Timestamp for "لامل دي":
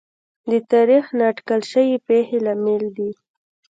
2.45-3.11